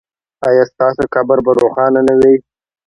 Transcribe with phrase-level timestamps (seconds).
[0.47, 2.35] ایا ستاسو قبر به روښانه نه وي؟